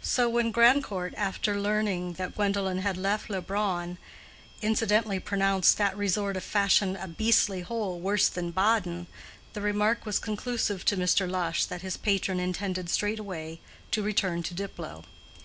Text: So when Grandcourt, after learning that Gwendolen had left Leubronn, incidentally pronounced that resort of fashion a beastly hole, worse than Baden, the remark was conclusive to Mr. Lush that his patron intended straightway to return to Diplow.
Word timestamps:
So 0.00 0.28
when 0.28 0.52
Grandcourt, 0.52 1.12
after 1.16 1.58
learning 1.58 2.12
that 2.12 2.36
Gwendolen 2.36 2.82
had 2.82 2.96
left 2.96 3.28
Leubronn, 3.28 3.98
incidentally 4.62 5.18
pronounced 5.18 5.76
that 5.76 5.96
resort 5.98 6.36
of 6.36 6.44
fashion 6.44 6.94
a 6.94 7.08
beastly 7.08 7.62
hole, 7.62 7.98
worse 7.98 8.28
than 8.28 8.52
Baden, 8.52 9.08
the 9.54 9.60
remark 9.60 10.06
was 10.06 10.20
conclusive 10.20 10.84
to 10.84 10.96
Mr. 10.96 11.28
Lush 11.28 11.64
that 11.64 11.82
his 11.82 11.96
patron 11.96 12.38
intended 12.38 12.88
straightway 12.90 13.58
to 13.90 14.04
return 14.04 14.44
to 14.44 14.54
Diplow. 14.54 15.02